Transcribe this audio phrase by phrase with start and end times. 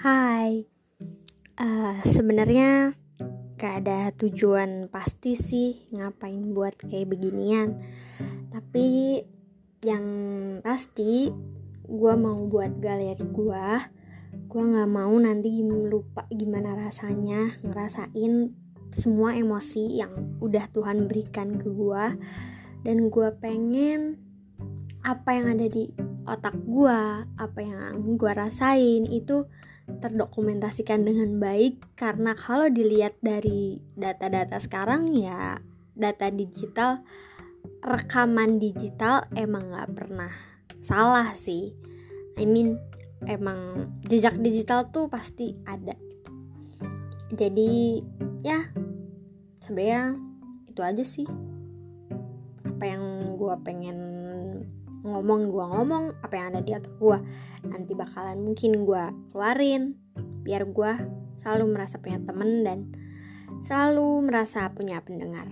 [0.00, 0.64] Hai,
[1.60, 2.96] uh, sebenarnya
[3.60, 7.76] gak ada tujuan pasti sih ngapain buat kayak beginian.
[8.48, 9.20] Tapi
[9.84, 10.06] yang
[10.64, 11.28] pasti
[11.84, 13.68] gue mau buat galeri gue.
[14.48, 18.56] Gue nggak mau nanti lupa gimana rasanya ngerasain
[18.96, 22.04] semua emosi yang udah Tuhan berikan ke gue.
[22.88, 24.16] Dan gue pengen
[25.04, 25.92] apa yang ada di
[26.30, 29.50] otak gue, apa yang gue rasain itu
[29.98, 31.82] terdokumentasikan dengan baik.
[31.98, 35.58] Karena kalau dilihat dari data-data sekarang ya
[35.98, 37.02] data digital
[37.82, 40.32] rekaman digital emang nggak pernah
[40.80, 41.74] salah sih.
[42.38, 42.78] I mean
[43.26, 45.98] emang jejak digital tuh pasti ada.
[47.34, 48.00] Jadi
[48.46, 48.70] ya
[49.66, 50.16] sebenarnya
[50.70, 51.26] itu aja sih.
[52.64, 53.98] Apa yang gue pengen
[55.00, 57.18] ngomong gue ngomong apa yang ada di otak gue
[57.64, 59.96] nanti bakalan mungkin gue keluarin
[60.44, 60.92] biar gue
[61.40, 62.78] selalu merasa punya temen dan
[63.64, 65.48] selalu merasa punya pendengar